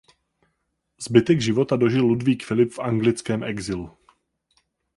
Zbytek 0.99 1.41
života 1.41 1.75
dožil 1.75 2.05
Ludvík 2.05 2.43
Filip 2.43 2.71
v 2.73 2.79
anglickém 2.79 3.43
exilu. 3.43 3.97